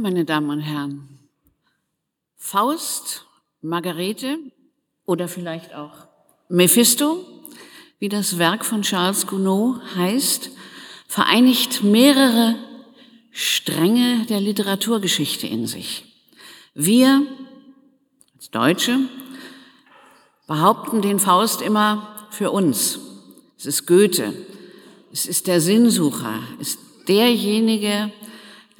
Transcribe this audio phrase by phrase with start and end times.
[0.00, 1.08] Meine Damen und Herren,
[2.36, 3.26] Faust,
[3.62, 4.38] Margarete
[5.06, 6.06] oder vielleicht auch
[6.48, 7.26] Mephisto,
[7.98, 10.50] wie das Werk von Charles Gounod heißt,
[11.08, 12.54] vereinigt mehrere
[13.32, 16.04] Stränge der Literaturgeschichte in sich.
[16.74, 17.26] Wir
[18.36, 19.00] als Deutsche
[20.46, 23.00] behaupten den Faust immer für uns.
[23.58, 24.32] Es ist Goethe,
[25.12, 26.78] es ist der Sinnsucher, es ist
[27.08, 28.12] derjenige,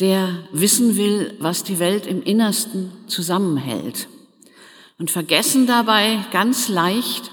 [0.00, 4.08] der wissen will, was die Welt im Innersten zusammenhält.
[4.98, 7.30] Und vergessen dabei ganz leicht,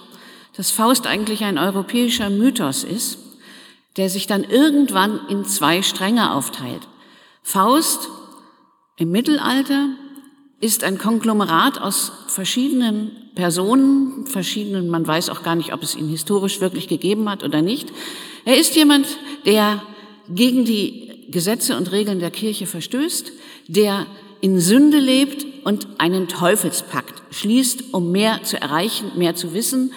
[0.56, 3.18] dass Faust eigentlich ein europäischer Mythos ist,
[3.98, 6.88] der sich dann irgendwann in zwei Stränge aufteilt.
[7.44, 8.10] Faust
[8.98, 9.90] im Mittelalter
[10.60, 16.08] ist ein Konglomerat aus verschiedenen Personen, verschiedenen, man weiß auch gar nicht, ob es ihn
[16.08, 17.92] historisch wirklich gegeben hat oder nicht.
[18.46, 19.06] Er ist jemand,
[19.46, 19.82] der
[20.30, 23.32] gegen die Gesetze und Regeln der Kirche verstößt,
[23.68, 24.06] der
[24.42, 29.94] in Sünde lebt und einen Teufelspakt schließt, um mehr zu erreichen, mehr zu wissen.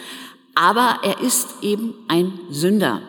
[0.55, 3.03] Aber er ist eben ein Sünder.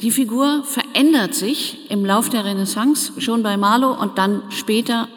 [0.00, 5.08] Die Figur verändert sich im Lauf der Renaissance, schon bei Marlow und dann später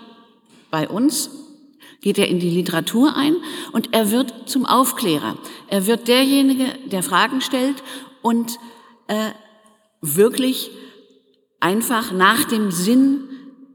[0.69, 1.29] bei uns,
[2.01, 3.37] geht er in die Literatur ein
[3.71, 5.37] und er wird zum Aufklärer.
[5.69, 7.81] Er wird derjenige, der Fragen stellt
[8.21, 8.59] und
[9.07, 9.31] äh,
[10.01, 10.69] wirklich
[11.63, 13.29] einfach nach dem Sinn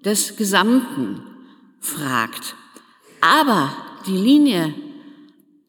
[0.05, 1.23] des Gesamten
[1.81, 2.55] fragt.
[3.23, 3.73] Aber
[4.07, 4.75] die Linie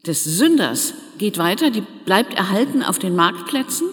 [0.06, 3.88] des Sünders geht weiter, die bleibt erhalten auf den Marktplätzen,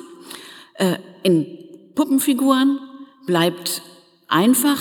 [0.75, 1.47] äh, in
[1.95, 2.81] Puppenfiguren,
[3.27, 3.83] bleibt
[4.27, 4.79] einfach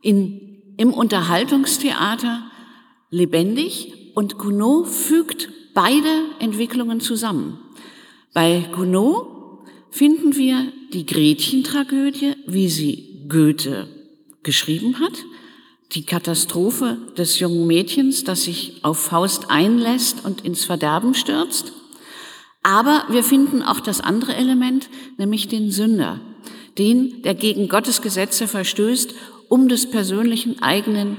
[0.00, 2.44] in, im Unterhaltungstheater
[3.10, 7.58] lebendig und Gounod fügt beide Entwicklungen zusammen.
[8.32, 13.88] Bei Gounod finden wir die Gretchen-Tragödie, wie sie Goethe
[14.42, 15.24] geschrieben hat,
[15.92, 21.72] die Katastrophe des jungen Mädchens, das sich auf Faust einlässt und ins Verderben stürzt.
[22.62, 26.20] Aber wir finden auch das andere Element, nämlich den Sünder,
[26.78, 29.14] den, der gegen Gottes Gesetze verstößt,
[29.48, 31.16] um des persönlichen eigenen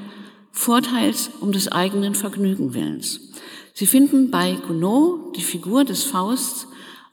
[0.51, 3.31] Vorteils, um des eigenen Vergnügen willens.
[3.73, 6.67] Sie finden bei Gounod die Figur des Fausts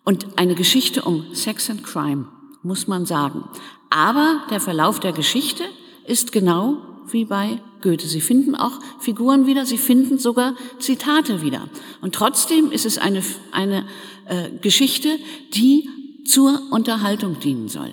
[0.04, 2.26] und eine Geschichte um Sex and Crime
[2.62, 3.44] muss man sagen.
[3.90, 5.64] Aber der Verlauf der Geschichte
[6.06, 6.78] ist genau
[7.10, 8.06] wie bei Goethe.
[8.06, 11.68] Sie finden auch Figuren wieder, sie finden sogar Zitate wieder.
[12.00, 13.86] Und trotzdem ist es eine, eine
[14.26, 15.18] äh, Geschichte,
[15.54, 15.88] die
[16.24, 17.92] zur Unterhaltung dienen soll.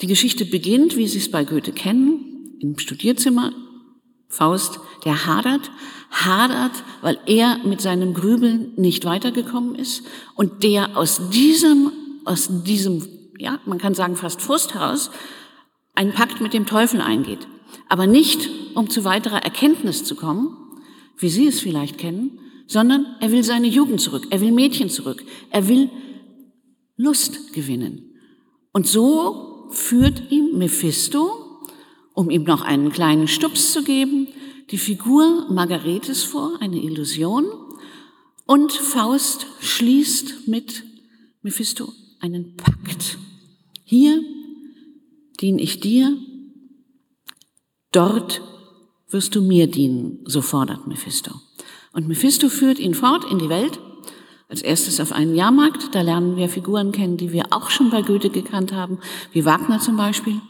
[0.00, 3.52] Die Geschichte beginnt, wie Sie es bei Goethe kennen, im Studierzimmer.
[4.28, 5.70] Faust, der hadert,
[6.10, 10.04] hadert, weil er mit seinem Grübeln nicht weitergekommen ist
[10.36, 11.92] und der aus diesem,
[12.24, 13.06] aus diesem
[13.40, 15.10] ja, man kann sagen fast Frust heraus,
[15.94, 17.48] einen Pakt mit dem Teufel eingeht.
[17.88, 20.56] Aber nicht, um zu weiterer Erkenntnis zu kommen,
[21.16, 25.24] wie Sie es vielleicht kennen, sondern er will seine Jugend zurück, er will Mädchen zurück,
[25.50, 25.90] er will
[26.96, 28.14] Lust gewinnen.
[28.72, 31.60] Und so führt ihm Mephisto,
[32.14, 34.28] um ihm noch einen kleinen Stups zu geben,
[34.70, 37.46] die Figur Margaretes vor, eine Illusion,
[38.46, 40.84] und Faust schließt mit
[41.42, 43.18] Mephisto einen Pakt.
[43.90, 44.22] Hier
[45.40, 46.16] diene ich dir,
[47.90, 48.40] dort
[49.08, 51.32] wirst du mir dienen, so fordert Mephisto.
[51.92, 53.80] Und Mephisto führt ihn fort in die Welt,
[54.48, 58.02] als erstes auf einen Jahrmarkt, da lernen wir Figuren kennen, die wir auch schon bei
[58.02, 59.00] Goethe gekannt haben,
[59.32, 60.40] wie Wagner zum Beispiel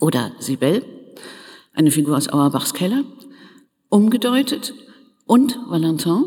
[0.00, 0.82] oder Sibel,
[1.74, 3.04] eine Figur aus Auerbachs Keller,
[3.90, 4.72] umgedeutet,
[5.26, 6.24] und Valentin,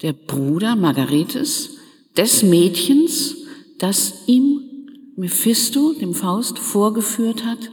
[0.00, 1.76] der Bruder Margaretes,
[2.16, 3.36] des Mädchens,
[3.78, 4.73] das ihm
[5.16, 7.70] Mephisto, dem Faust, vorgeführt hat,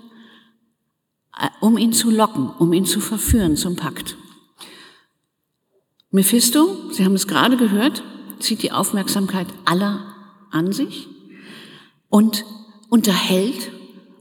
[1.40, 4.18] äh, um ihn zu locken, um ihn zu verführen zum Pakt.
[6.12, 8.04] Mephisto, Sie haben es gerade gehört,
[8.40, 10.14] zieht die Aufmerksamkeit aller
[10.52, 11.08] an sich
[12.10, 12.46] und
[12.90, 13.72] unterhält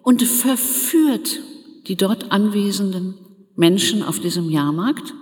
[0.02, 1.40] und verführt
[1.88, 3.14] die dort anwesenden
[3.56, 5.12] Menschen auf diesem Jahrmarkt,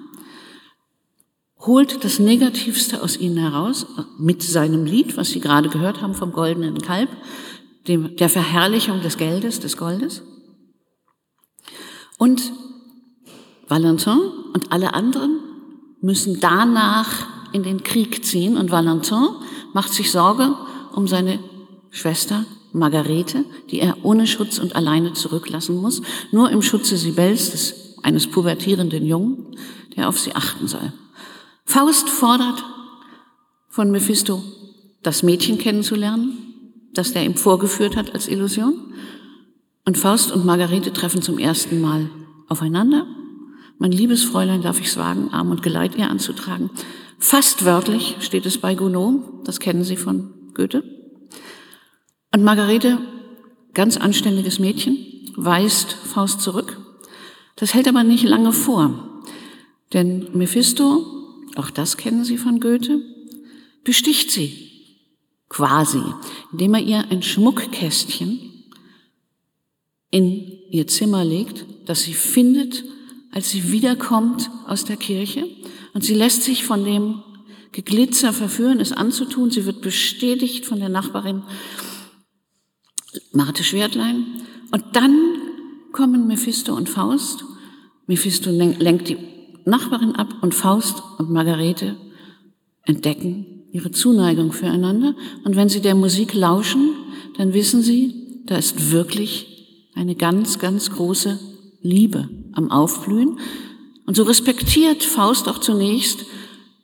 [1.61, 3.87] holt das Negativste aus ihnen heraus
[4.19, 7.09] mit seinem Lied, was Sie gerade gehört haben vom goldenen Kalb,
[7.87, 10.23] dem, der Verherrlichung des Geldes, des Goldes.
[12.19, 12.53] Und
[13.69, 14.19] Valentin
[14.53, 15.41] und alle anderen
[16.01, 19.29] müssen danach in den Krieg ziehen und Valentin
[19.73, 20.55] macht sich Sorge
[20.95, 21.39] um seine
[21.91, 26.03] Schwester Margarete, die er ohne Schutz und alleine zurücklassen muss,
[26.33, 29.57] nur im Schutze Sibels, des, eines pubertierenden Jungen,
[29.97, 30.93] der auf sie achten soll.
[31.65, 32.63] Faust fordert
[33.69, 34.43] von Mephisto,
[35.03, 36.48] das Mädchen kennenzulernen,
[36.93, 38.93] das der ihm vorgeführt hat als Illusion.
[39.85, 42.11] Und Faust und Margarete treffen zum ersten Mal
[42.49, 43.07] aufeinander.
[43.79, 46.71] Mein liebes Fräulein, darf ich's wagen, Arm und Geleit ihr anzutragen.
[47.19, 50.83] Fast wörtlich steht es bei Gounod, das kennen Sie von Goethe.
[52.35, 52.99] Und Margarete,
[53.75, 54.99] ganz anständiges Mädchen,
[55.37, 56.79] weist Faust zurück.
[57.57, 59.23] Das hält aber nicht lange vor,
[59.93, 61.07] denn Mephisto,
[61.57, 63.01] auch das kennen Sie von Goethe,
[63.85, 64.68] besticht sie
[65.49, 66.03] quasi,
[66.53, 68.41] indem er ihr ein Schmuckkästchen
[70.11, 72.85] in ihr Zimmer legt, das sie findet,
[73.31, 75.49] als sie wiederkommt aus der Kirche.
[75.95, 77.23] Und sie lässt sich von dem
[77.73, 79.51] Geglitzer verführen, es anzutun.
[79.51, 81.43] Sie wird bestätigt von der Nachbarin
[83.33, 84.27] Marte Schwertlein.
[84.71, 85.19] Und dann
[85.93, 87.45] kommen Mephisto und Faust.
[88.07, 89.19] Mephisto lenkt die
[89.65, 91.97] Nachbarin ab und Faust und Margarete
[92.85, 95.15] entdecken ihre Zuneigung füreinander.
[95.45, 96.91] Und wenn sie der Musik lauschen,
[97.37, 101.39] dann wissen sie, da ist wirklich eine ganz, ganz große
[101.83, 103.39] Liebe am Aufblühen.
[104.07, 106.25] Und so respektiert Faust auch zunächst,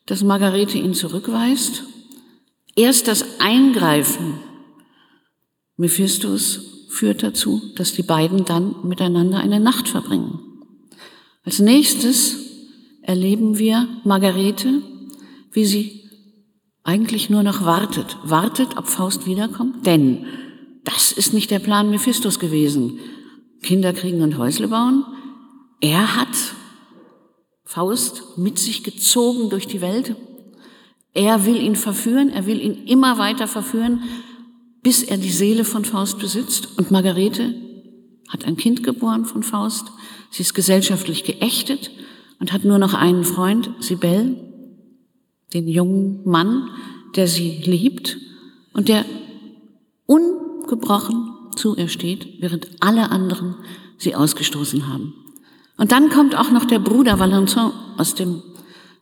[0.06, 1.84] dass Margarete ihn zurückweist.
[2.76, 4.34] Erst das Eingreifen
[5.76, 10.38] Mephistos führt dazu, dass die beiden dann miteinander eine Nacht verbringen.
[11.44, 12.37] Als nächstes
[13.02, 14.82] erleben wir Margarete,
[15.50, 16.03] wie sie
[16.84, 20.26] eigentlich nur noch wartet, wartet, ob Faust wiederkommt, denn
[20.84, 22.98] das ist nicht der Plan Mephistos gewesen.
[23.62, 25.04] Kinder kriegen und Häusle bauen.
[25.81, 26.28] Er hat
[27.64, 30.14] Faust mit sich gezogen durch die Welt.
[31.14, 34.02] Er will ihn verführen, er will ihn immer weiter verführen,
[34.82, 36.76] bis er die Seele von Faust besitzt.
[36.76, 37.54] Und Margarete
[38.28, 39.87] hat ein Kind geboren von Faust.
[40.30, 41.90] Sie ist gesellschaftlich geächtet
[42.40, 44.53] und hat nur noch einen Freund, Sibel,
[45.54, 46.68] den jungen Mann,
[47.16, 48.18] der sie liebt
[48.72, 49.04] und der
[50.06, 53.54] ungebrochen zu ihr steht, während alle anderen
[53.96, 55.14] sie ausgestoßen haben.
[55.76, 58.42] Und dann kommt auch noch der Bruder Valentin aus dem,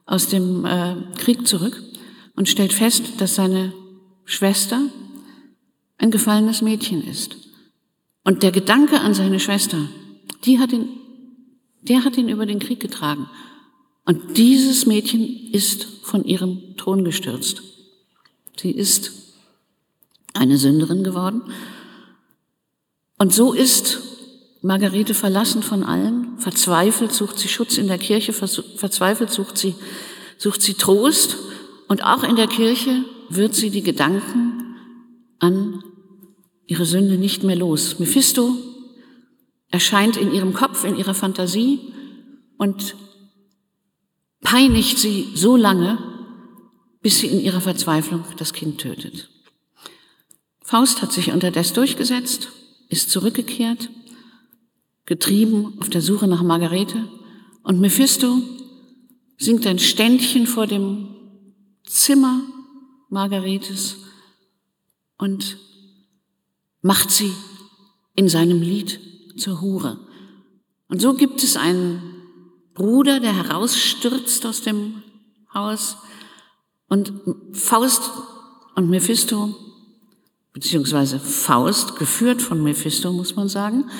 [0.06, 1.82] aus dem äh, Krieg zurück
[2.36, 3.72] und stellt fest, dass seine
[4.24, 4.80] Schwester
[5.98, 7.36] ein gefallenes Mädchen ist.
[8.24, 9.88] Und der Gedanke an seine Schwester,
[10.44, 10.88] die hat ihn,
[11.82, 13.28] der hat ihn über den Krieg getragen.
[14.04, 17.62] Und dieses Mädchen ist von ihrem Thron gestürzt.
[18.56, 19.12] Sie ist
[20.34, 21.42] eine Sünderin geworden.
[23.18, 24.00] Und so ist
[24.62, 29.74] Margarete verlassen von allen, verzweifelt sucht sie Schutz in der Kirche, verzweifelt sucht sie,
[30.38, 31.36] sucht sie Trost.
[31.88, 34.76] Und auch in der Kirche wird sie die Gedanken
[35.38, 35.82] an
[36.66, 37.98] ihre Sünde nicht mehr los.
[37.98, 38.56] Mephisto
[39.68, 41.80] erscheint in ihrem Kopf, in ihrer Fantasie
[42.56, 42.94] und
[44.42, 45.98] peinigt sie so lange,
[47.00, 49.30] bis sie in ihrer Verzweiflung das Kind tötet.
[50.62, 52.48] Faust hat sich unterdessen durchgesetzt,
[52.88, 53.90] ist zurückgekehrt,
[55.06, 57.08] getrieben auf der Suche nach Margarete
[57.62, 58.38] und Mephisto
[59.38, 61.08] singt ein Ständchen vor dem
[61.84, 62.42] Zimmer
[63.08, 63.98] Margaretes
[65.18, 65.58] und
[66.80, 67.32] macht sie
[68.14, 69.00] in seinem Lied
[69.36, 70.00] zur Hure.
[70.88, 72.21] Und so gibt es einen
[72.74, 75.02] Bruder, der herausstürzt aus dem
[75.52, 75.98] Haus
[76.88, 77.12] und
[77.52, 78.10] Faust
[78.74, 79.54] und Mephisto,
[80.52, 83.90] beziehungsweise Faust, geführt von Mephisto, muss man sagen,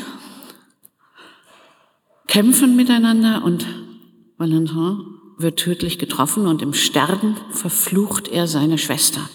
[2.27, 3.67] kämpfen miteinander und
[4.39, 9.29] Valentin wird tödlich getroffen und im Sterben verflucht er seine Schwester.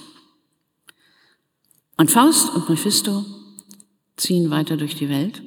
[1.98, 3.26] Und Faust und Mephisto
[4.16, 5.42] ziehen weiter durch die Welt.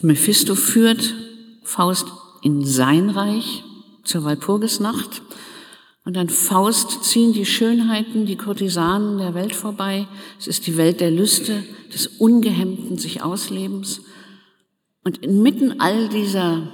[0.00, 1.14] Mephisto führt
[1.66, 2.06] Faust
[2.42, 3.64] in sein Reich
[4.04, 5.20] zur Walpurgisnacht.
[6.04, 10.06] Und an Faust ziehen die Schönheiten, die Kurtisanen der Welt vorbei.
[10.38, 14.02] Es ist die Welt der Lüste, des ungehemmten sich Auslebens.
[15.02, 16.72] Und inmitten all dieser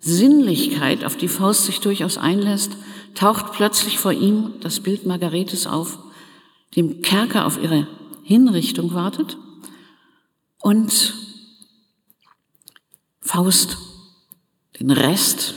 [0.00, 2.72] Sinnlichkeit, auf die Faust sich durchaus einlässt,
[3.14, 5.98] taucht plötzlich vor ihm das Bild Margaretes auf,
[6.76, 7.86] dem Kerker auf ihre
[8.22, 9.36] Hinrichtung wartet.
[10.62, 11.12] Und
[13.20, 13.76] Faust
[14.80, 15.54] den Rest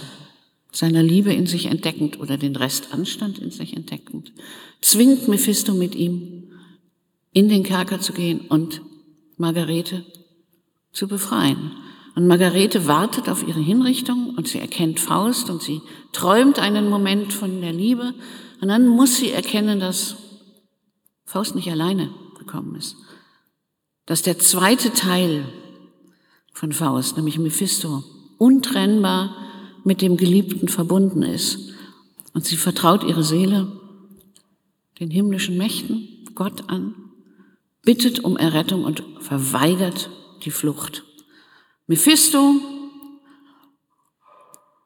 [0.72, 4.32] seiner Liebe in sich entdeckend oder den Rest Anstand in sich entdeckend,
[4.82, 6.52] zwingt Mephisto mit ihm
[7.32, 8.82] in den Kerker zu gehen und
[9.38, 10.06] Margarete
[10.92, 11.72] zu befreien.
[12.16, 15.82] Und Margarete wartet auf ihre Hinrichtung und sie erkennt Faust und sie
[16.14, 18.14] träumt einen Moment von der Liebe
[18.62, 20.16] und dann muss sie erkennen, dass
[21.26, 22.96] Faust nicht alleine gekommen ist.
[24.06, 25.46] Dass der zweite Teil
[26.54, 28.04] von Faust, nämlich Mephisto,
[28.38, 29.36] untrennbar
[29.84, 31.74] mit dem Geliebten verbunden ist.
[32.34, 33.72] Und sie vertraut ihre Seele
[35.00, 36.96] den himmlischen Mächten, Gott an,
[37.84, 40.10] bittet um Errettung und verweigert
[40.44, 41.04] die Flucht.
[41.88, 42.56] Mephisto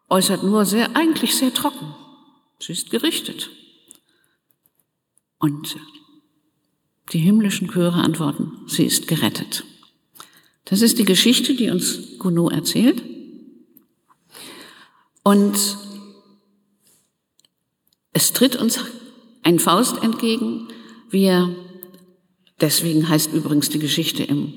[0.09, 1.93] äußert nur sehr, eigentlich sehr trocken.
[2.59, 3.49] Sie ist gerichtet.
[5.39, 5.77] Und
[7.11, 9.65] die himmlischen Chöre antworten, sie ist gerettet.
[10.65, 13.01] Das ist die Geschichte, die uns Gounod erzählt.
[15.23, 15.77] Und
[18.13, 18.79] es tritt uns
[19.43, 20.67] ein Faust entgegen.
[21.09, 21.55] Wir,
[22.59, 24.53] deswegen heißt übrigens die Geschichte im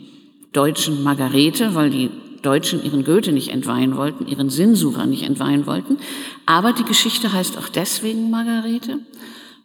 [0.52, 2.10] Deutschen Margarete, weil die
[2.42, 5.98] Deutschen ihren Goethe nicht entweihen wollten, ihren Sinnsucher nicht entweihen wollten.
[6.46, 9.00] Aber die Geschichte heißt auch deswegen Margarete,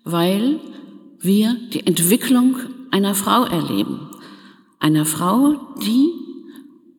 [0.04, 0.60] weil
[1.20, 2.58] wir die Entwicklung
[2.92, 4.10] einer Frau erleben.
[4.80, 6.10] Einer Frau, die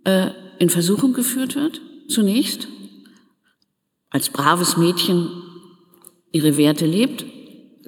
[0.05, 2.69] äh, in Versuchung geführt wird, zunächst,
[4.11, 5.29] als braves Mädchen
[6.33, 7.25] ihre Werte lebt,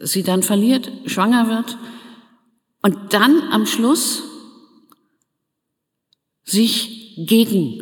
[0.01, 1.79] sie dann verliert, schwanger wird
[2.83, 4.23] und dann am Schluss
[6.45, 7.81] sich gegen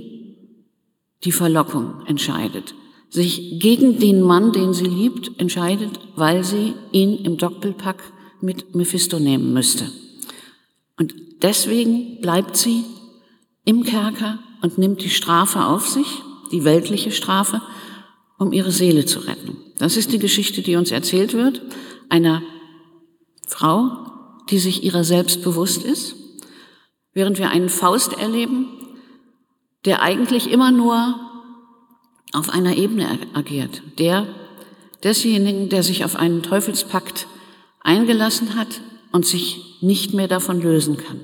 [1.24, 2.74] die Verlockung entscheidet,
[3.08, 8.02] sich gegen den Mann, den sie liebt, entscheidet, weil sie ihn im Doppelpack
[8.40, 9.90] mit Mephisto nehmen müsste.
[10.98, 12.84] Und deswegen bleibt sie
[13.64, 16.06] im Kerker und nimmt die Strafe auf sich,
[16.52, 17.60] die weltliche Strafe,
[18.40, 19.58] um ihre Seele zu retten.
[19.76, 21.60] Das ist die Geschichte, die uns erzählt wird,
[22.08, 22.42] einer
[23.46, 24.06] Frau,
[24.48, 26.16] die sich ihrer selbst bewusst ist,
[27.12, 28.66] während wir einen Faust erleben,
[29.84, 31.20] der eigentlich immer nur
[32.32, 34.26] auf einer Ebene agiert, der
[35.04, 37.26] desjenigen, der sich auf einen Teufelspakt
[37.82, 38.80] eingelassen hat
[39.12, 41.20] und sich nicht mehr davon lösen kann.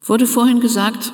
[0.00, 1.12] Wurde vorhin gesagt,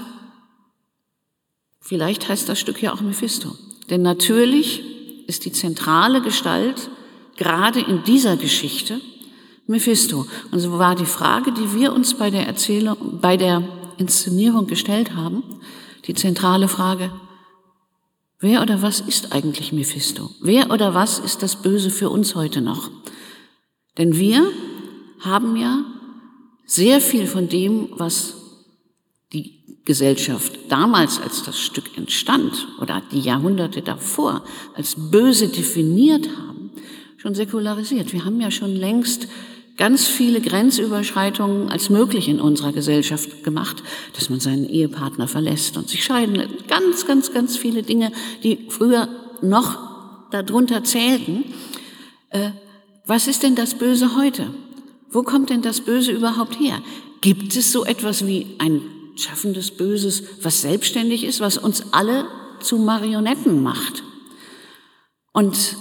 [1.80, 3.56] vielleicht heißt das Stück ja auch Mephisto.
[3.90, 4.82] Denn natürlich
[5.26, 6.90] ist die zentrale Gestalt
[7.36, 9.00] gerade in dieser Geschichte
[9.66, 10.26] Mephisto.
[10.50, 13.62] Und so war die Frage, die wir uns bei der Erzählung, bei der
[13.98, 15.42] Inszenierung gestellt haben,
[16.06, 17.10] die zentrale Frage,
[18.38, 20.30] wer oder was ist eigentlich Mephisto?
[20.40, 22.90] Wer oder was ist das Böse für uns heute noch?
[23.98, 24.46] Denn wir
[25.20, 25.84] haben ja
[26.64, 28.34] sehr viel von dem, was
[29.36, 29.52] die
[29.84, 34.42] Gesellschaft damals, als das Stück entstand oder die Jahrhunderte davor
[34.74, 36.70] als böse definiert haben,
[37.18, 38.12] schon säkularisiert.
[38.12, 39.28] Wir haben ja schon längst
[39.76, 43.82] ganz viele Grenzüberschreitungen als möglich in unserer Gesellschaft gemacht,
[44.14, 46.42] dass man seinen Ehepartner verlässt und sich scheiden.
[46.66, 48.10] Ganz, ganz, ganz viele Dinge,
[48.42, 49.08] die früher
[49.42, 49.78] noch
[50.30, 51.44] darunter zählten.
[52.30, 52.50] Äh,
[53.04, 54.46] was ist denn das Böse heute?
[55.10, 56.82] Wo kommt denn das Böse überhaupt her?
[57.20, 62.26] Gibt es so etwas wie ein schaffendes Böses, was selbstständig ist, was uns alle
[62.60, 64.02] zu Marionetten macht?
[65.32, 65.76] Und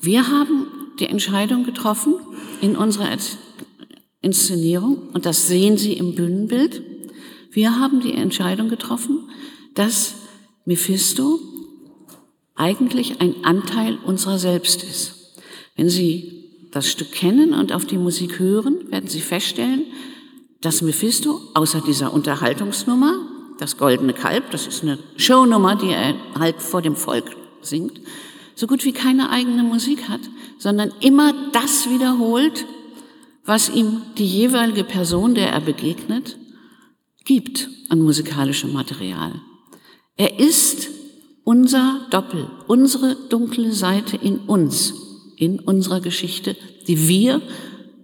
[0.00, 0.66] wir haben
[0.98, 2.14] die Entscheidung getroffen
[2.60, 3.16] in unserer
[4.20, 6.82] Inszenierung, und das sehen Sie im Bühnenbild,
[7.50, 9.28] wir haben die Entscheidung getroffen,
[9.74, 10.14] dass
[10.64, 11.40] Mephisto
[12.54, 15.42] eigentlich ein Anteil unserer selbst ist.
[15.76, 19.84] Wenn Sie das Stück kennen und auf die Musik hören, werden Sie feststellen,
[20.62, 23.14] dass Mephisto außer dieser Unterhaltungsnummer,
[23.58, 28.00] das Goldene Kalb, das ist eine Shownummer, die er halb vor dem Volk singt,
[28.54, 30.20] so gut wie keine eigene Musik hat,
[30.58, 32.64] sondern immer das wiederholt,
[33.44, 36.38] was ihm die jeweilige Person, der er begegnet,
[37.24, 39.40] gibt an musikalischem Material.
[40.16, 40.88] Er ist
[41.44, 44.94] unser Doppel, unsere dunkle Seite in uns,
[45.36, 47.42] in unserer Geschichte, die wir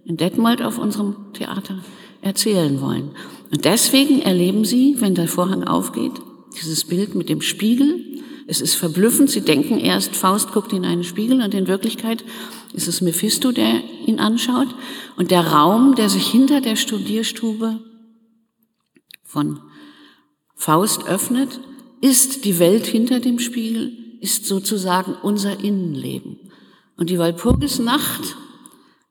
[0.03, 1.81] in Detmold auf unserem Theater
[2.21, 3.11] erzählen wollen.
[3.51, 6.13] Und deswegen erleben Sie, wenn der Vorhang aufgeht,
[6.59, 8.05] dieses Bild mit dem Spiegel,
[8.47, 9.29] es ist verblüffend.
[9.29, 12.23] Sie denken erst, Faust guckt in einen Spiegel und in Wirklichkeit
[12.73, 14.69] ist es Mephisto, der ihn anschaut.
[15.17, 17.79] Und der Raum, der sich hinter der Studierstube
[19.23, 19.59] von
[20.55, 21.59] Faust öffnet,
[22.01, 26.39] ist die Welt hinter dem Spiegel, ist sozusagen unser Innenleben.
[26.97, 28.35] Und die Walpurgisnacht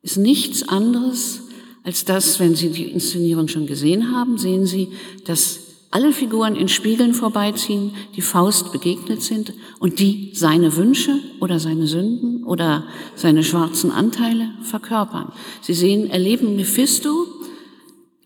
[0.02, 1.47] ist nichts anderes
[1.88, 4.88] als das, wenn Sie die Inszenierung schon gesehen haben, sehen Sie,
[5.24, 11.58] dass alle Figuren in Spiegeln vorbeiziehen, die Faust begegnet sind und die seine Wünsche oder
[11.58, 15.32] seine Sünden oder seine schwarzen Anteile verkörpern.
[15.62, 17.26] Sie sehen, erleben Mephisto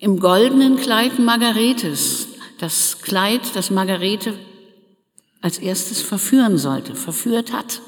[0.00, 4.35] im goldenen Kleid Margaretes, das Kleid, das Margarete
[5.40, 7.81] als erstes verführen sollte, verführt hat.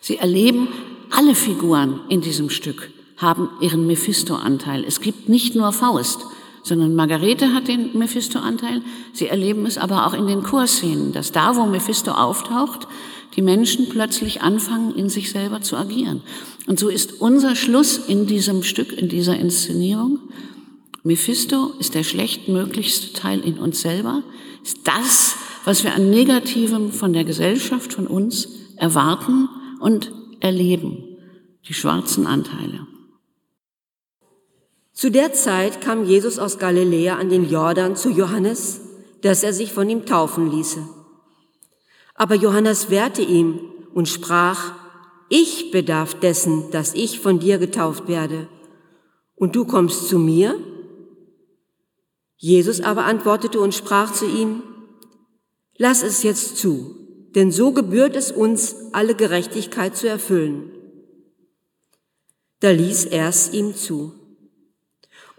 [0.00, 0.68] Sie erleben,
[1.10, 4.84] alle Figuren in diesem Stück haben ihren Mephisto-Anteil.
[4.84, 6.20] Es gibt nicht nur Faust,
[6.62, 8.82] sondern Margarete hat den Mephisto-Anteil.
[9.12, 12.88] Sie erleben es aber auch in den Chorszenen, dass da, wo Mephisto auftaucht,
[13.36, 16.22] die Menschen plötzlich anfangen, in sich selber zu agieren.
[16.66, 20.18] Und so ist unser Schluss in diesem Stück, in dieser Inszenierung,
[21.02, 24.22] Mephisto ist der schlechtmöglichste Teil in uns selber,
[24.62, 31.04] ist das, was wir an Negativem von der Gesellschaft, von uns erwarten und erleben,
[31.68, 32.86] die schwarzen Anteile.
[34.94, 38.80] Zu der Zeit kam Jesus aus Galiläa an den Jordan zu Johannes,
[39.22, 40.88] dass er sich von ihm taufen ließe.
[42.14, 43.58] Aber Johannes wehrte ihm
[43.92, 44.72] und sprach,
[45.28, 48.48] ich bedarf dessen, dass ich von dir getauft werde.
[49.34, 50.56] Und du kommst zu mir?
[52.36, 54.62] Jesus aber antwortete und sprach zu ihm,
[55.76, 56.94] lass es jetzt zu,
[57.34, 60.70] denn so gebührt es uns, alle Gerechtigkeit zu erfüllen.
[62.60, 64.23] Da ließ er es ihm zu.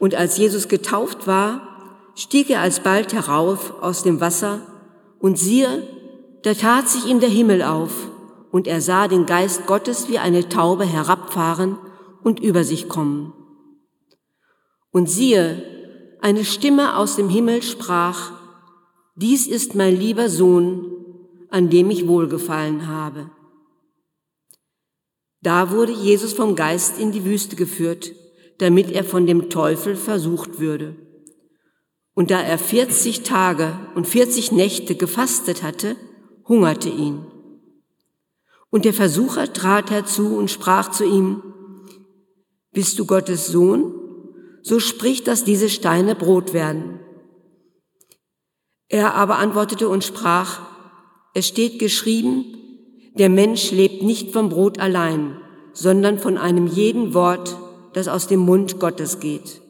[0.05, 4.61] Und als Jesus getauft war, stieg er alsbald herauf aus dem Wasser,
[5.17, 5.81] und siehe,
[6.43, 8.11] da tat sich ihm der Himmel auf,
[8.51, 11.79] und er sah den Geist Gottes wie eine Taube herabfahren
[12.21, 13.33] und über sich kommen.
[14.91, 15.63] Und siehe,
[16.21, 18.31] eine Stimme aus dem Himmel sprach,
[19.15, 20.85] dies ist mein lieber Sohn,
[21.49, 23.31] an dem ich wohlgefallen habe.
[25.41, 28.13] Da wurde Jesus vom Geist in die Wüste geführt,
[28.57, 30.95] damit er von dem Teufel versucht würde.
[32.13, 35.97] Und da er 40 Tage und 40 Nächte gefastet hatte,
[36.47, 37.25] hungerte ihn.
[38.69, 41.43] Und der Versucher trat herzu und sprach zu ihm,
[42.71, 43.93] Bist du Gottes Sohn?
[44.63, 46.99] So sprich, dass diese Steine Brot werden.
[48.87, 50.61] Er aber antwortete und sprach,
[51.33, 52.45] Es steht geschrieben,
[53.17, 55.37] der Mensch lebt nicht vom Brot allein,
[55.73, 57.57] sondern von einem jeden Wort,
[57.95, 59.61] das aus dem Mund Gottes geht.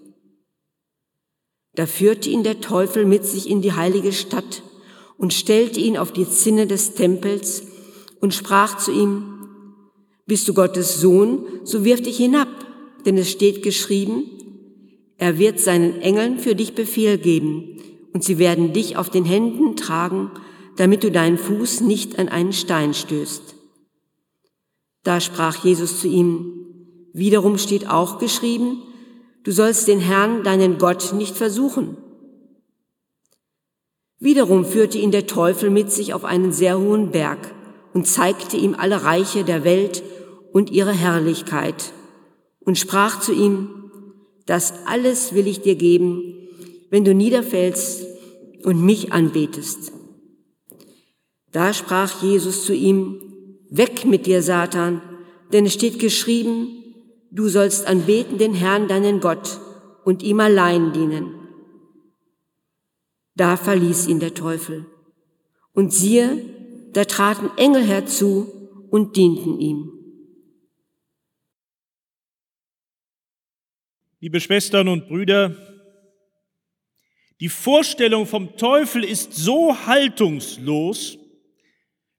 [1.75, 4.63] Da führte ihn der Teufel mit sich in die heilige Stadt
[5.17, 7.67] und stellte ihn auf die Zinne des Tempels
[8.22, 9.48] und sprach zu ihm,
[10.25, 12.48] bist du Gottes Sohn, so wirf dich hinab,
[13.05, 14.24] denn es steht geschrieben,
[15.17, 17.79] er wird seinen Engeln für dich Befehl geben,
[18.12, 20.32] und sie werden dich auf den Händen tragen,
[20.77, 23.55] damit du deinen Fuß nicht an einen Stein stößt.
[25.03, 26.65] Da sprach Jesus zu ihm,
[27.16, 28.84] wiederum steht auch geschrieben,
[29.44, 31.98] du sollst den Herrn, deinen Gott, nicht versuchen.
[34.20, 37.54] Wiederum führte ihn der Teufel mit sich auf einen sehr hohen Berg
[37.94, 40.04] und zeigte ihm alle Reiche der Welt
[40.51, 41.94] und ihre Herrlichkeit
[42.60, 43.92] und sprach zu ihm,
[44.46, 46.36] das alles will ich dir geben,
[46.90, 48.06] wenn du niederfällst
[48.64, 49.94] und mich anbetest.
[51.51, 53.22] Da sprach Jesus zu ihm,
[53.70, 55.01] Weg mit dir, Satan,
[55.51, 56.85] denn es steht geschrieben,
[57.36, 59.60] du sollst anbeten den Herrn, deinen Gott,
[60.06, 61.36] und ihm allein dienen.
[63.36, 64.86] Da verließ ihn der Teufel.
[65.74, 66.42] Und siehe,
[66.94, 69.92] da traten Engel herzu und dienten ihm.
[74.22, 75.56] Liebe Schwestern und Brüder,
[77.42, 81.18] die Vorstellung vom Teufel ist so haltungslos,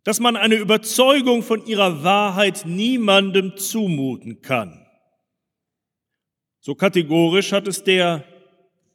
[0.04, 4.85] dass man eine Überzeugung von ihrer Wahrheit niemandem zumuten kann.
[6.66, 8.24] So kategorisch hat es der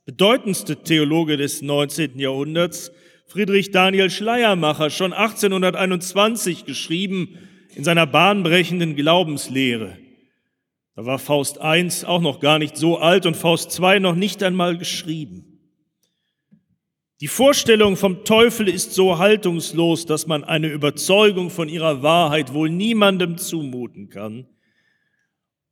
[0.04, 2.20] bedeutendste Theologe des 19.
[2.20, 2.92] Jahrhunderts,
[3.28, 7.38] Friedrich Daniel Schleiermacher, schon 1821 geschrieben
[7.74, 9.98] in seiner bahnbrechenden Glaubenslehre.
[10.98, 14.44] Da war Faust I auch noch gar nicht so alt und Faust II noch nicht
[14.44, 15.62] einmal geschrieben.
[17.22, 22.70] Die Vorstellung vom Teufel ist so haltungslos, dass man eine Überzeugung von ihrer Wahrheit wohl
[22.70, 24.46] niemandem zumuten kann.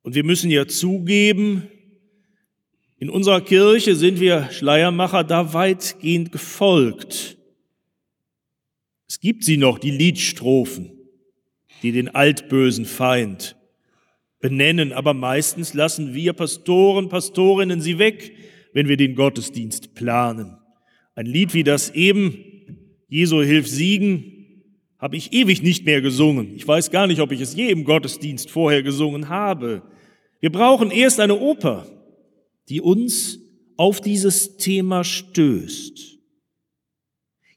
[0.01, 1.69] Und wir müssen ja zugeben,
[2.99, 7.37] in unserer Kirche sind wir Schleiermacher da weitgehend gefolgt.
[9.07, 10.91] Es gibt sie noch, die Liedstrophen,
[11.81, 13.55] die den altbösen Feind
[14.41, 18.33] benennen, aber meistens lassen wir Pastoren, Pastorinnen sie weg,
[18.73, 20.57] wenn wir den Gottesdienst planen.
[21.15, 22.37] Ein Lied wie das eben,
[23.07, 24.35] Jesu hilf siegen,
[24.97, 26.53] habe ich ewig nicht mehr gesungen.
[26.55, 29.83] Ich weiß gar nicht, ob ich es je im Gottesdienst vorher gesungen habe.
[30.41, 31.87] Wir brauchen erst eine Oper,
[32.69, 33.39] die uns
[33.77, 36.17] auf dieses Thema stößt.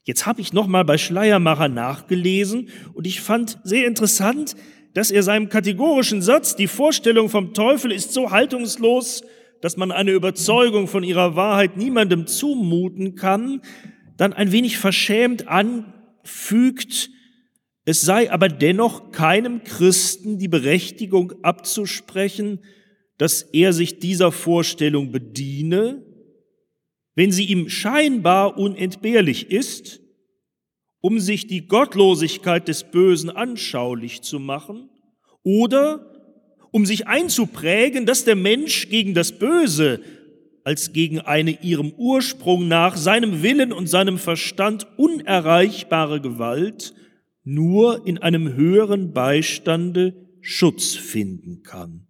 [0.05, 4.55] Jetzt habe ich noch mal bei Schleiermacher nachgelesen und ich fand sehr interessant,
[4.93, 9.23] dass er seinem kategorischen Satz, die Vorstellung vom Teufel ist so haltungslos,
[9.61, 13.61] dass man eine Überzeugung von ihrer Wahrheit niemandem zumuten kann,
[14.17, 17.09] dann ein wenig verschämt anfügt,
[17.85, 22.59] es sei aber dennoch keinem Christen die Berechtigung abzusprechen,
[23.23, 26.03] dass er sich dieser Vorstellung bediene,
[27.15, 30.01] wenn sie ihm scheinbar unentbehrlich ist,
[30.99, 34.89] um sich die Gottlosigkeit des Bösen anschaulich zu machen,
[35.41, 36.05] oder
[36.71, 40.01] um sich einzuprägen, dass der Mensch gegen das Böse
[40.65, 46.93] als gegen eine ihrem Ursprung nach, seinem Willen und seinem Verstand unerreichbare Gewalt
[47.45, 52.09] nur in einem höheren Beistande Schutz finden kann.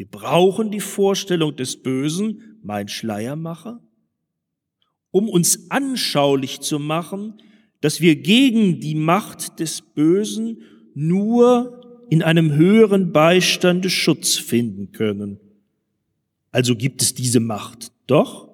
[0.00, 3.82] Wir brauchen die Vorstellung des Bösen, mein Schleiermacher,
[5.10, 7.34] um uns anschaulich zu machen,
[7.82, 10.62] dass wir gegen die Macht des Bösen
[10.94, 15.38] nur in einem höheren Beistande Schutz finden können.
[16.50, 18.48] Also gibt es diese Macht doch.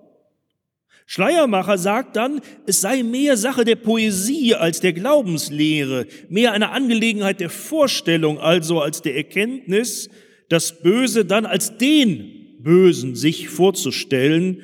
[1.06, 7.38] Schleiermacher sagt dann, es sei mehr Sache der Poesie als der Glaubenslehre, mehr eine Angelegenheit
[7.38, 10.10] der Vorstellung also als der Erkenntnis,
[10.48, 14.62] das Böse dann als den Bösen sich vorzustellen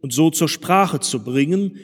[0.00, 1.78] und so zur Sprache zu bringen.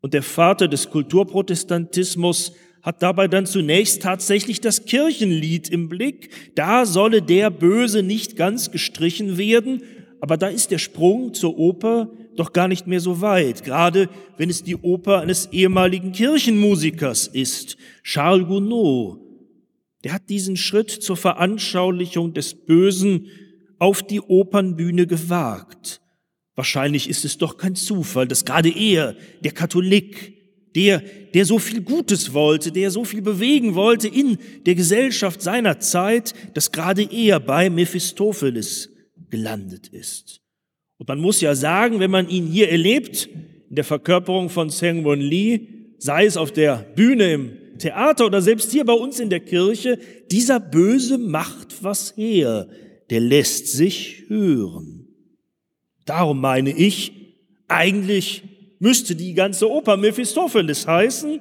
[0.00, 6.30] Und der Vater des Kulturprotestantismus hat dabei dann zunächst tatsächlich das Kirchenlied im Blick.
[6.54, 9.82] Da solle der Böse nicht ganz gestrichen werden,
[10.20, 14.50] aber da ist der Sprung zur Oper doch gar nicht mehr so weit, gerade wenn
[14.50, 19.20] es die Oper eines ehemaligen Kirchenmusikers ist, Charles Gounod.
[20.04, 23.28] Der hat diesen Schritt zur Veranschaulichung des Bösen
[23.78, 26.00] auf die Opernbühne gewagt.
[26.54, 30.34] Wahrscheinlich ist es doch kein Zufall, dass gerade er, der Katholik,
[30.74, 31.02] der,
[31.34, 36.34] der so viel Gutes wollte, der so viel bewegen wollte in der Gesellschaft seiner Zeit,
[36.54, 38.90] dass gerade er bei Mephistopheles
[39.30, 40.40] gelandet ist.
[40.98, 43.28] Und man muss ja sagen, wenn man ihn hier erlebt,
[43.68, 48.40] in der Verkörperung von Seng Won Lee, sei es auf der Bühne im Theater oder
[48.40, 49.98] selbst hier bei uns in der Kirche,
[50.30, 52.68] dieser Böse macht was her,
[53.10, 55.08] der lässt sich hören.
[56.04, 57.12] Darum meine ich,
[57.68, 58.42] eigentlich
[58.78, 61.40] müsste die ganze Oper Mephistopheles heißen.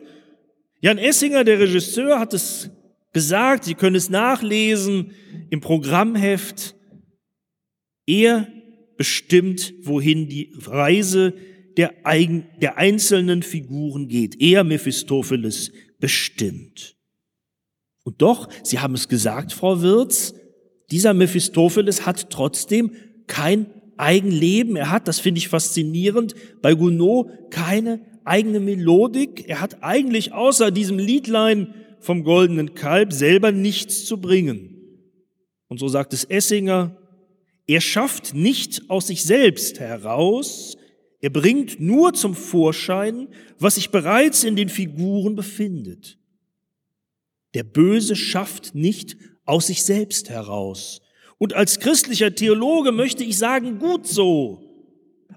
[0.81, 2.69] Jan Essinger, der Regisseur, hat es
[3.13, 5.11] gesagt, Sie können es nachlesen
[5.49, 6.75] im Programmheft.
[8.05, 8.47] Er
[8.97, 11.33] bestimmt, wohin die Reise
[11.77, 14.41] der, eigen, der einzelnen Figuren geht.
[14.41, 16.95] Er, Mephistopheles, bestimmt.
[18.03, 20.33] Und doch, Sie haben es gesagt, Frau Wirz,
[20.89, 22.91] dieser Mephistopheles hat trotzdem
[23.27, 24.75] kein Eigenleben.
[24.75, 29.47] Er hat, das finde ich faszinierend, bei Gounod keine eigene Melodik.
[29.47, 34.77] Er hat eigentlich außer diesem Liedlein vom goldenen Kalb selber nichts zu bringen.
[35.67, 36.97] Und so sagt es Essinger,
[37.67, 40.75] er schafft nicht aus sich selbst heraus,
[41.21, 43.27] er bringt nur zum Vorschein,
[43.59, 46.17] was sich bereits in den Figuren befindet.
[47.53, 51.01] Der Böse schafft nicht aus sich selbst heraus.
[51.37, 54.67] Und als christlicher Theologe möchte ich sagen, gut so.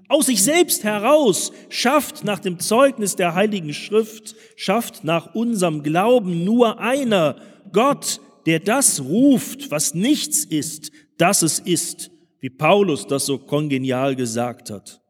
[0.07, 6.43] Aus sich selbst heraus schafft nach dem Zeugnis der Heiligen Schrift, schafft nach unserem Glauben
[6.45, 7.37] nur einer,
[7.71, 12.11] Gott, der das ruft, was nichts ist, dass es ist
[12.45, 15.01] wie Paulus das so kongenial gesagt hat.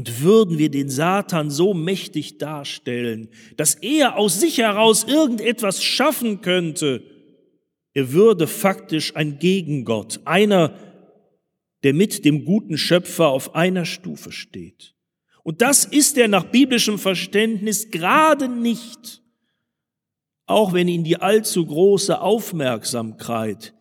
[0.00, 6.40] Und würden wir den Satan so mächtig darstellen, dass er aus sich heraus irgendetwas schaffen
[6.40, 7.02] könnte,
[7.92, 10.74] er würde faktisch ein Gegengott, einer,
[11.82, 14.94] der mit dem guten Schöpfer auf einer Stufe steht.
[15.42, 19.20] Und das ist er nach biblischem Verständnis gerade nicht,
[20.46, 23.74] auch wenn ihn die allzu große Aufmerksamkeit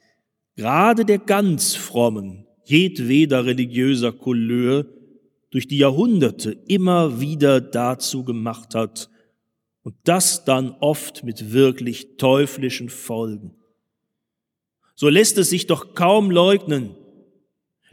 [0.57, 4.85] gerade der ganz frommen, jedweder religiöser Couleur
[5.51, 9.09] durch die Jahrhunderte immer wieder dazu gemacht hat
[9.83, 13.55] und das dann oft mit wirklich teuflischen Folgen.
[14.95, 16.95] So lässt es sich doch kaum leugnen,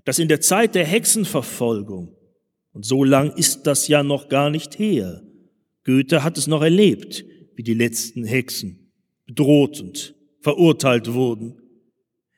[0.05, 2.15] dass in der Zeit der Hexenverfolgung,
[2.73, 5.23] und so lang ist das ja noch gar nicht her,
[5.85, 8.91] Goethe hat es noch erlebt, wie die letzten Hexen
[9.25, 11.61] bedroht und verurteilt wurden,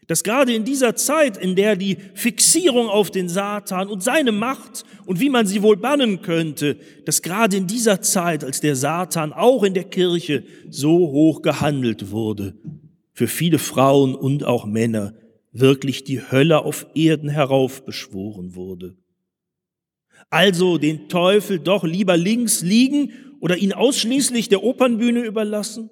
[0.09, 4.85] dass gerade in dieser Zeit, in der die Fixierung auf den Satan und seine Macht
[5.05, 9.35] und wie man sie wohl bannen könnte, dass gerade in dieser Zeit, als der Satan
[9.35, 12.55] auch in der Kirche so hoch gehandelt wurde,
[13.13, 15.15] für viele Frauen und auch Männer
[15.53, 18.97] wirklich die Hölle auf Erden heraufbeschworen wurde.
[20.31, 25.91] Also den Teufel doch lieber links liegen oder ihn ausschließlich der Opernbühne überlassen?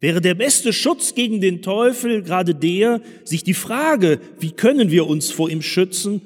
[0.00, 5.06] Wäre der beste Schutz gegen den Teufel gerade der, sich die Frage, wie können wir
[5.06, 6.22] uns vor ihm schützen,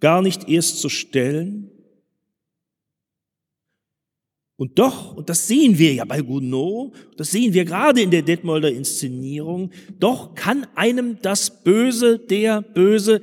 [0.00, 1.70] gar nicht erst zu stellen?
[4.56, 8.22] Und doch, und das sehen wir ja bei Gounod, das sehen wir gerade in der
[8.22, 13.20] Detmolder Inszenierung, doch kann einem das Böse, der Böse,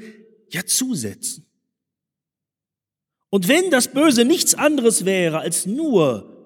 [0.50, 1.46] ja zusetzen.
[3.30, 6.41] Und wenn das Böse nichts anderes wäre als nur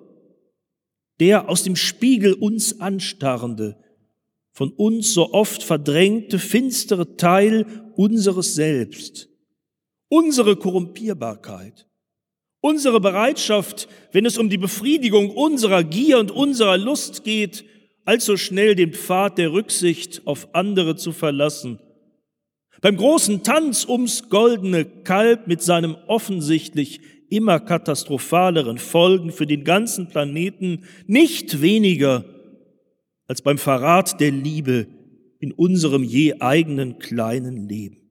[1.20, 3.78] der aus dem Spiegel uns anstarrende,
[4.52, 9.30] von uns so oft verdrängte, finstere Teil unseres Selbst,
[10.08, 11.88] unsere Korrumpierbarkeit,
[12.62, 17.66] unsere Bereitschaft, wenn es um die Befriedigung unserer Gier und unserer Lust geht,
[18.06, 21.80] allzu schnell den Pfad der Rücksicht auf andere zu verlassen.
[22.82, 27.02] Beim großen Tanz ums goldene Kalb mit seinem offensichtlich
[27.36, 32.26] immer katastrophaleren Folgen für den ganzen Planeten nicht weniger
[33.28, 34.88] als beim Verrat der Liebe
[35.40, 38.06] in unserem je eigenen kleinen Leben.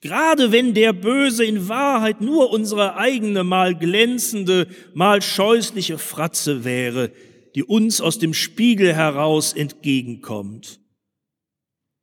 [0.00, 7.12] Gerade wenn der Böse in Wahrheit nur unsere eigene mal glänzende, mal scheußliche Fratze wäre,
[7.54, 10.80] die uns aus dem Spiegel heraus entgegenkommt.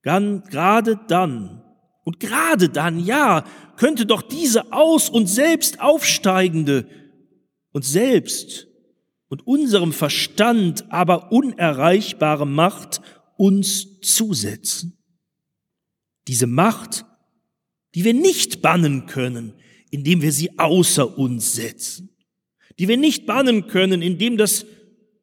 [0.04, 1.63] Dann, gerade dann,
[2.08, 3.43] und gerade dann, ja,
[3.76, 6.88] könnte doch diese aus uns selbst aufsteigende
[7.74, 8.70] und selbst
[9.28, 13.02] und unserem Verstand aber unerreichbare Macht
[13.36, 14.98] uns zusetzen.
[16.30, 17.04] Diese Macht,
[17.93, 19.52] die wir nicht bannen können,
[19.91, 22.15] indem wir sie außer uns setzen,
[22.80, 24.65] die wir nicht bannen können, indem das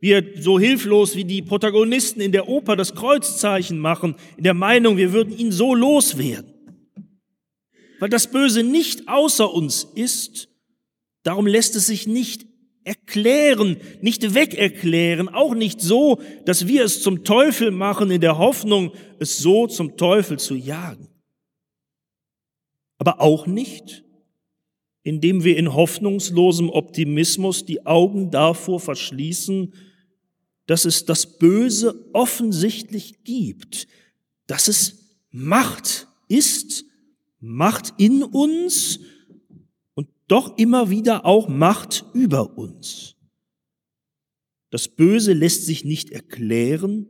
[0.01, 4.99] wir so hilflos wie die Protagonisten in der Oper das Kreuzzeichen machen, in der Meinung,
[4.99, 6.54] wir würden ihn so loswerden.
[8.05, 10.51] Weil das Böse nicht außer uns ist,
[11.23, 12.45] darum lässt es sich nicht
[12.83, 18.93] erklären, nicht wegerklären, auch nicht so, dass wir es zum Teufel machen in der Hoffnung,
[19.21, 21.09] es so zum Teufel zu jagen.
[22.99, 24.05] Aber auch nicht,
[25.03, 29.73] indem wir in hoffnungslosem Optimismus die Augen davor verschließen,
[30.67, 33.89] dass es das Böse offensichtlich gibt,
[34.47, 36.85] dass es Macht ist,
[37.47, 39.01] Macht in uns
[40.29, 43.17] doch immer wieder auch Macht über uns.
[44.71, 47.07] Das Böse lässt sich nicht erklären,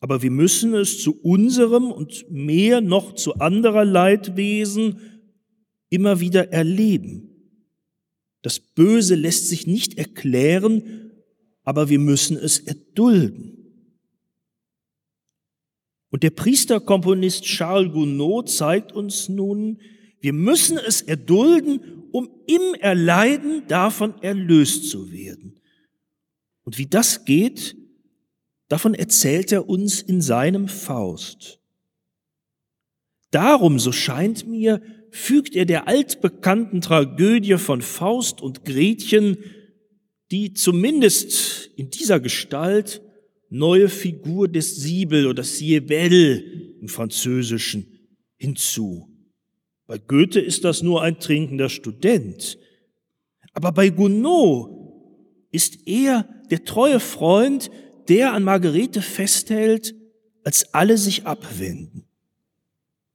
[0.00, 4.98] aber wir müssen es zu unserem und mehr noch zu anderer Leidwesen
[5.90, 7.28] immer wieder erleben.
[8.42, 11.12] Das Böse lässt sich nicht erklären,
[11.62, 13.59] aber wir müssen es erdulden.
[16.10, 19.80] Und der Priesterkomponist Charles Gounod zeigt uns nun,
[20.20, 21.80] wir müssen es erdulden,
[22.12, 25.60] um im Erleiden davon erlöst zu werden.
[26.64, 27.76] Und wie das geht,
[28.68, 31.60] davon erzählt er uns in seinem Faust.
[33.30, 39.38] Darum, so scheint mir, fügt er der altbekannten Tragödie von Faust und Gretchen,
[40.30, 43.02] die zumindest in dieser Gestalt
[43.50, 47.86] neue Figur des Siebel oder Siebel im Französischen
[48.36, 49.08] hinzu.
[49.86, 52.58] Bei Goethe ist das nur ein trinkender Student.
[53.52, 54.70] Aber bei Gounod
[55.50, 57.70] ist er der treue Freund,
[58.08, 59.94] der an Margarete festhält,
[60.44, 62.04] als alle sich abwenden.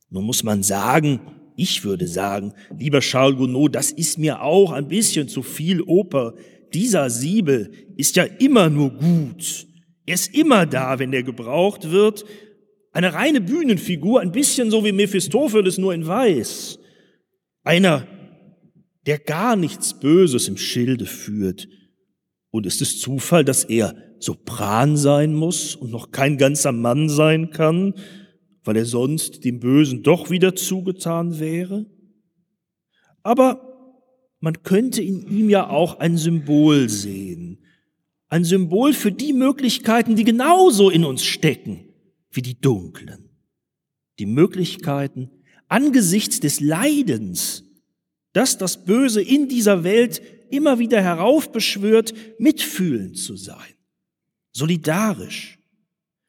[0.10, 1.22] Nun muss man sagen,
[1.56, 6.36] ich würde sagen, lieber Charles Gounod, das ist mir auch ein bisschen zu viel Oper.
[6.74, 9.66] Dieser Siebel ist ja immer nur gut.
[10.06, 12.26] Er ist immer da, wenn er gebraucht wird.
[12.92, 16.80] Eine reine Bühnenfigur, ein bisschen so wie Mephistopheles, nur in weiß.
[17.64, 18.08] Einer,
[19.06, 21.68] der gar nichts Böses im Schilde führt.
[22.52, 27.50] Und ist es Zufall, dass er Sopran sein muss und noch kein ganzer Mann sein
[27.50, 27.96] kann,
[28.64, 31.86] weil er sonst dem Bösen doch wieder zugetan wäre?
[33.24, 33.76] Aber
[34.40, 37.65] man könnte in ihm ja auch ein Symbol sehen.
[38.28, 41.86] Ein Symbol für die Möglichkeiten, die genauso in uns stecken
[42.32, 43.30] wie die dunklen.
[44.20, 45.30] Die Möglichkeiten,
[45.68, 47.64] angesichts des Leidens,
[48.34, 53.74] das das Böse in dieser Welt immer wieder heraufbeschwört, mitfühlend zu sein,
[54.52, 55.60] solidarisch,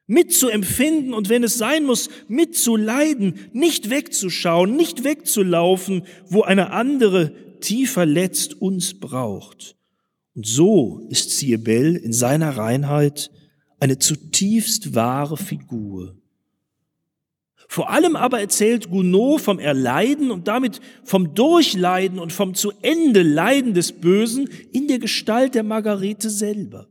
[0.06, 7.92] mitzuempfinden und wenn es sein muss, mitzuleiden, nicht wegzuschauen, nicht wegzulaufen, wo eine andere, tief
[7.92, 9.76] verletzt uns braucht.
[10.37, 13.31] Und so ist Ziebel in seiner Reinheit
[13.81, 16.14] eine zutiefst wahre Figur.
[17.68, 23.22] Vor allem aber erzählt Gounod vom Erleiden und damit vom Durchleiden und vom zu Ende
[23.22, 26.87] Leiden des Bösen in der Gestalt der Margarete selber.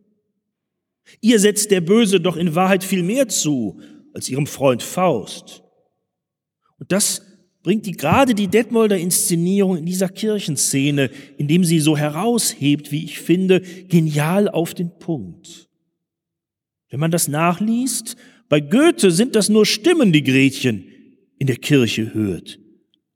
[1.21, 3.79] Ihr setzt der Böse doch in Wahrheit viel mehr zu
[4.13, 5.63] als ihrem Freund Faust.
[6.79, 7.21] Und das
[7.65, 13.19] bringt die, gerade die Detmolder Inszenierung in dieser Kirchenszene, indem sie so heraushebt, wie ich
[13.19, 15.67] finde, genial auf den Punkt.
[16.91, 18.17] Wenn man das nachliest,
[18.49, 20.85] bei Goethe sind das nur Stimmen, die Gretchen
[21.39, 22.59] in der Kirche hört.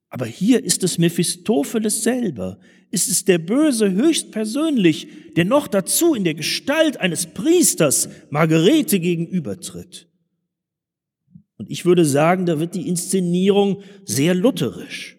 [0.10, 2.58] Aber hier ist es Mephistopheles selber.
[2.90, 10.08] Ist es der Böse höchstpersönlich, der noch dazu in der Gestalt eines Priesters Margarete gegenübertritt.
[11.60, 15.17] Und ich würde sagen, da wird die Inszenierung sehr lutherisch.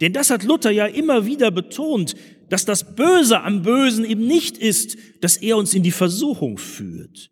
[0.00, 2.14] Denn das hat Luther ja immer wieder betont,
[2.48, 7.30] dass das Böse am Bösen eben nicht ist, dass er uns in die Versuchung führt.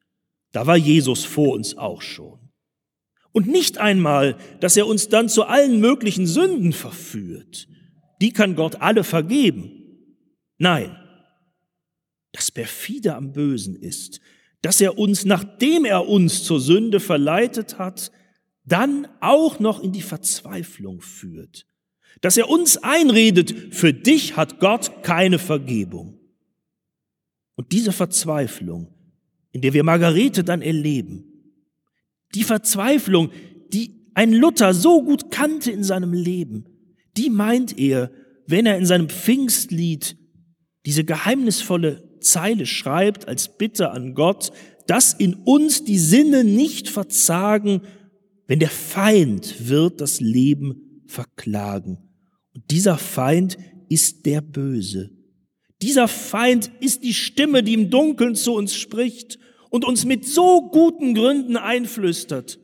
[0.52, 2.38] Da war Jesus vor uns auch schon.
[3.32, 7.66] Und nicht einmal, dass er uns dann zu allen möglichen Sünden verführt.
[8.20, 9.72] Die kann Gott alle vergeben.
[10.58, 10.96] Nein,
[12.32, 14.20] das perfide am Bösen ist,
[14.64, 18.10] dass er uns, nachdem er uns zur Sünde verleitet hat,
[18.64, 21.66] dann auch noch in die Verzweiflung führt.
[22.22, 26.18] Dass er uns einredet, für dich hat Gott keine Vergebung.
[27.56, 28.88] Und diese Verzweiflung,
[29.52, 31.26] in der wir Margarete dann erleben,
[32.34, 33.32] die Verzweiflung,
[33.68, 36.64] die ein Luther so gut kannte in seinem Leben,
[37.18, 38.10] die meint er,
[38.46, 40.16] wenn er in seinem Pfingstlied
[40.86, 44.52] diese geheimnisvolle Zeile schreibt als Bitte an Gott,
[44.86, 47.82] dass in uns die Sinne nicht verzagen,
[48.46, 51.98] wenn der Feind wird das Leben verklagen.
[52.54, 53.56] Und dieser Feind
[53.88, 55.10] ist der Böse.
[55.82, 59.38] Dieser Feind ist die Stimme, die im Dunkeln zu uns spricht
[59.70, 62.58] und uns mit so guten Gründen einflüstert,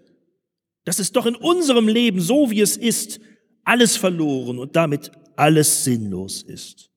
[0.84, 3.20] dass es doch in unserem Leben, so wie es ist,
[3.64, 6.89] alles verloren und damit alles sinnlos ist.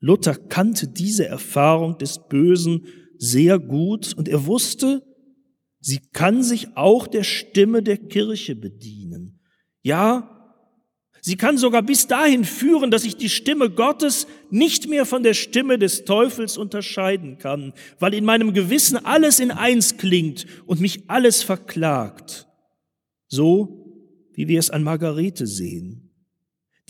[0.00, 2.86] Luther kannte diese Erfahrung des Bösen
[3.18, 5.02] sehr gut und er wusste,
[5.78, 9.40] sie kann sich auch der Stimme der Kirche bedienen.
[9.82, 10.40] Ja,
[11.22, 15.34] Sie kann sogar bis dahin führen, dass ich die Stimme Gottes nicht mehr von der
[15.34, 21.10] Stimme des Teufels unterscheiden kann, weil in meinem Gewissen alles in eins klingt und mich
[21.10, 22.48] alles verklagt.
[23.28, 23.76] So
[24.32, 26.09] wie wir es an Margarete sehen,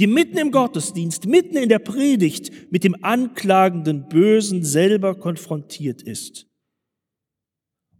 [0.00, 6.46] die mitten im Gottesdienst, mitten in der Predigt mit dem anklagenden Bösen selber konfrontiert ist.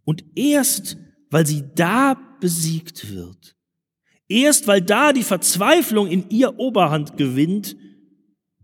[0.05, 0.97] Und erst
[1.31, 3.55] weil sie da besiegt wird,
[4.31, 7.77] Erst weil da die Verzweiflung in ihr Oberhand gewinnt,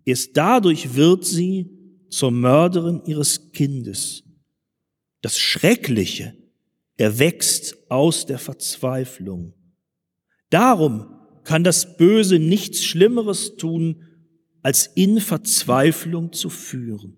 [0.05, 1.69] erst dadurch wird sie
[2.09, 4.23] zur Mörderin ihres Kindes.
[5.23, 6.37] Das Schreckliche
[6.97, 9.55] erwächst aus der Verzweiflung.
[10.51, 11.16] Darum
[11.47, 14.03] kann das Böse nichts Schlimmeres tun,
[14.63, 17.17] als in Verzweiflung zu führen.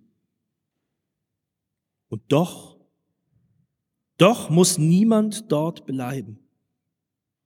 [2.08, 2.78] Und doch,
[4.18, 6.38] doch muss niemand dort bleiben.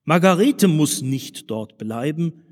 [0.03, 2.43] Margarete muss nicht dort bleiben.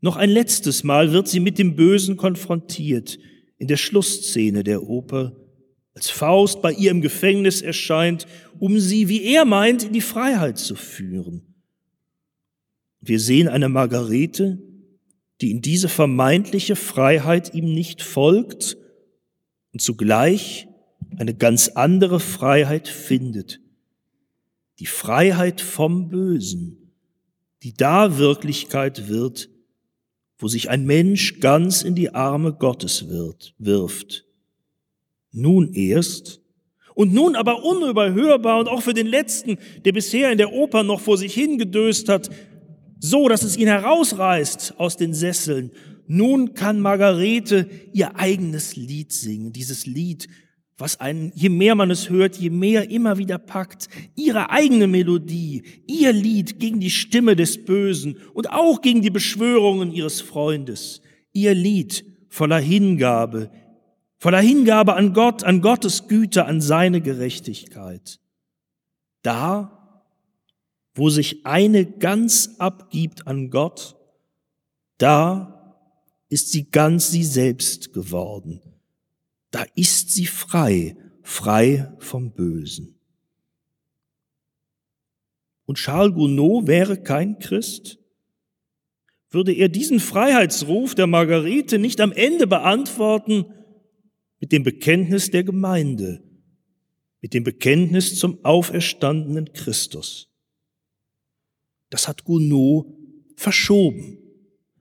[0.00, 3.20] Noch ein letztes Mal wird sie mit dem Bösen konfrontiert
[3.56, 5.36] in der Schlussszene der Oper,
[5.94, 8.26] als Faust bei ihr im Gefängnis erscheint,
[8.58, 11.47] um sie, wie er meint, in die Freiheit zu führen.
[13.00, 14.58] Wir sehen eine Margarete,
[15.40, 18.76] die in diese vermeintliche Freiheit ihm nicht folgt
[19.72, 20.68] und zugleich
[21.16, 23.60] eine ganz andere Freiheit findet,
[24.78, 26.92] die Freiheit vom Bösen,
[27.62, 29.48] die da Wirklichkeit wird,
[30.38, 34.24] wo sich ein Mensch ganz in die Arme Gottes wird, wirft.
[35.32, 36.40] Nun erst,
[36.94, 41.00] und nun aber unüberhörbar und auch für den Letzten, der bisher in der Oper noch
[41.00, 42.28] vor sich hingedöst hat,
[43.00, 45.72] so dass es ihn herausreißt aus den Sesseln.
[46.06, 50.28] Nun kann Margarete ihr eigenes Lied singen, dieses Lied,
[50.78, 55.64] was einen, je mehr man es hört, je mehr immer wieder packt, ihre eigene Melodie,
[55.86, 61.52] ihr Lied gegen die Stimme des Bösen und auch gegen die Beschwörungen ihres Freundes, ihr
[61.52, 63.50] Lied voller Hingabe,
[64.18, 68.20] voller Hingabe an Gott, an Gottes Güte, an seine Gerechtigkeit.
[69.22, 69.77] Da,
[70.98, 73.96] wo sich eine ganz abgibt an Gott,
[74.98, 75.84] da
[76.28, 78.60] ist sie ganz sie selbst geworden
[79.50, 82.94] da ist sie frei, frei vom Bösen.
[85.64, 87.98] Und Charles Gounod wäre kein Christ?
[89.30, 93.44] Würde er diesen Freiheitsruf der Margarete nicht am Ende beantworten
[94.40, 96.22] mit dem Bekenntnis der Gemeinde,
[97.20, 100.27] mit dem Bekenntnis zum auferstandenen Christus?
[101.90, 102.86] Das hat Gounod
[103.36, 104.18] verschoben.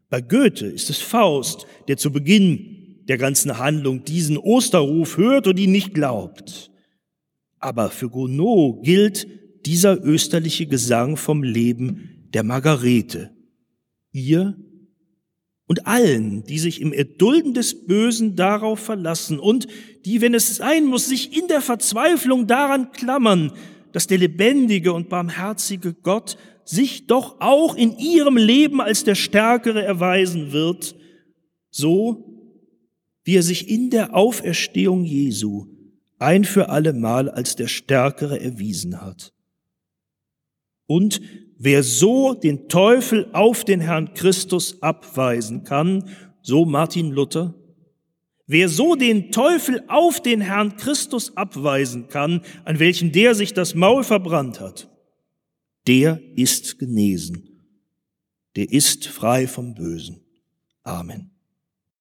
[0.09, 5.59] Bei Goethe ist es Faust, der zu Beginn der ganzen Handlung diesen Osterruf hört und
[5.59, 6.71] ihn nicht glaubt.
[7.59, 9.27] Aber für Gounod gilt
[9.65, 13.31] dieser österliche Gesang vom Leben der Margarete.
[14.11, 14.57] Ihr
[15.67, 19.67] und allen, die sich im Erdulden des Bösen darauf verlassen und
[20.05, 23.51] die, wenn es sein muss, sich in der Verzweiflung daran klammern,
[23.91, 26.37] dass der lebendige und barmherzige Gott
[26.69, 30.95] sich doch auch in ihrem Leben als der Stärkere erweisen wird,
[31.69, 32.25] so
[33.23, 35.67] wie er sich in der Auferstehung Jesu
[36.19, 39.33] ein für alle Mal als der Stärkere erwiesen hat.
[40.87, 41.21] Und
[41.57, 46.09] wer so den Teufel auf den Herrn Christus abweisen kann,
[46.41, 47.53] so Martin Luther,
[48.45, 53.75] wer so den Teufel auf den Herrn Christus abweisen kann, an welchem der sich das
[53.75, 54.89] Maul verbrannt hat,
[55.87, 57.47] der ist genesen,
[58.55, 60.19] der ist frei vom Bösen.
[60.83, 61.36] Amen.